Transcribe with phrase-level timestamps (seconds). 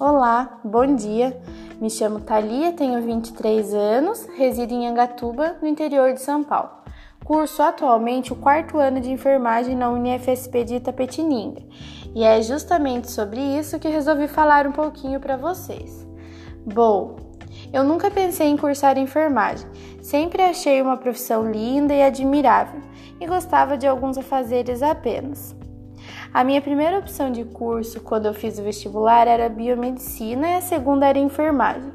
[0.00, 1.36] Olá, bom dia.
[1.80, 6.70] Me chamo Thalia, tenho 23 anos, resido em Angatuba, no interior de São Paulo.
[7.24, 11.62] Curso atualmente o quarto ano de enfermagem na UniFSP de Itapetininga.
[12.14, 16.06] E é justamente sobre isso que resolvi falar um pouquinho para vocês.
[16.64, 17.16] Bom,
[17.72, 19.66] eu nunca pensei em cursar enfermagem.
[20.00, 22.80] Sempre achei uma profissão linda e admirável
[23.20, 25.56] e gostava de alguns afazeres apenas.
[26.32, 30.60] A minha primeira opção de curso quando eu fiz o vestibular era biomedicina e a
[30.60, 31.90] segunda era enfermagem.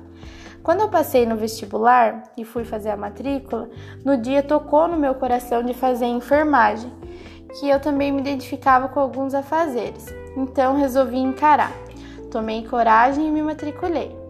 [0.64, 3.70] Quando eu passei no vestibular e fui fazer a matrícula,
[4.04, 6.92] no dia tocou no meu coração de fazer enfermagem,
[7.59, 10.08] que eu também me identificava com alguns afazeres.
[10.36, 11.72] Então resolvi encarar.
[12.31, 14.23] Tomei coragem e me matriculei.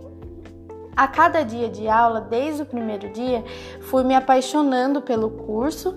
[0.95, 3.43] A cada dia de aula, desde o primeiro dia,
[3.81, 5.95] fui me apaixonando pelo curso,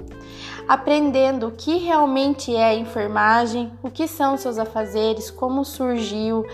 [0.67, 6.47] aprendendo o que realmente é enfermagem, o que são seus afazeres, como surgiu,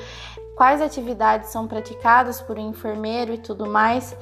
[0.56, 4.14] quais atividades são praticadas por um enfermeiro e tudo mais.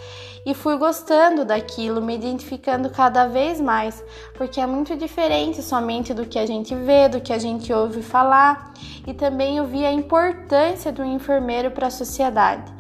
[0.45, 6.27] E fui gostando daquilo, me identificando cada vez mais, porque é muito diferente somente do
[6.27, 8.73] que a gente vê, do que a gente ouve falar,
[9.07, 12.71] e também eu vi a importância do enfermeiro para a sociedade.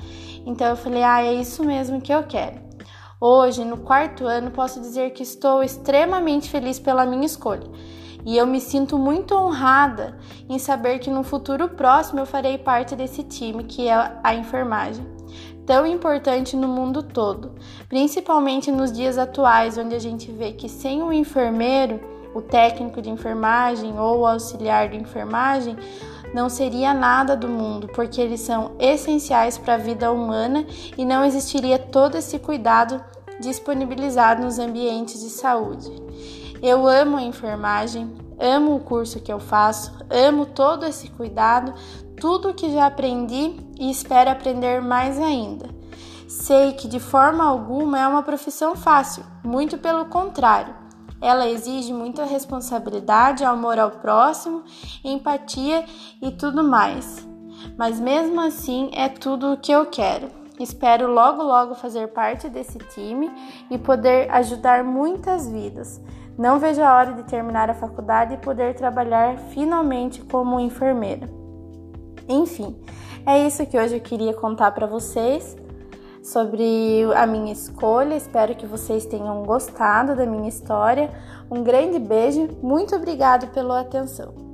[0.47, 2.61] Então eu falei: ah, é isso mesmo que eu quero.
[3.21, 7.69] Hoje, no quarto ano, posso dizer que estou extremamente feliz pela minha escolha.
[8.25, 10.19] E eu me sinto muito honrada
[10.49, 15.07] em saber que no futuro próximo eu farei parte desse time que é a enfermagem,
[15.67, 17.55] tão importante no mundo todo,
[17.89, 22.01] principalmente nos dias atuais, onde a gente vê que sem o enfermeiro,
[22.35, 25.77] o técnico de enfermagem ou o auxiliar de enfermagem,
[26.35, 30.65] não seria nada do mundo, porque eles são essenciais para a vida humana
[30.97, 33.03] e não existiria todo esse cuidado
[33.41, 35.91] disponibilizado nos ambientes de saúde.
[36.63, 41.73] Eu amo a enfermagem, amo o curso que eu faço, amo todo esse cuidado,
[42.21, 45.69] tudo que já aprendi e espero aprender mais ainda.
[46.29, 50.75] Sei que de forma alguma é uma profissão fácil, muito pelo contrário.
[51.21, 54.63] Ela exige muita responsabilidade, amor ao próximo,
[55.05, 55.85] empatia
[56.21, 57.27] e tudo mais.
[57.77, 60.29] Mas mesmo assim é tudo o que eu quero.
[60.59, 63.31] Espero logo logo fazer parte desse time
[63.71, 66.01] e poder ajudar muitas vidas.
[66.39, 71.29] Não vejo a hora de terminar a faculdade e poder trabalhar finalmente como enfermeira.
[72.29, 72.77] Enfim,
[73.27, 75.57] é isso que hoje eu queria contar para vocês
[76.31, 78.15] sobre a minha escolha.
[78.15, 81.11] Espero que vocês tenham gostado da minha história.
[81.51, 84.50] Um grande beijo, muito obrigado pela atenção.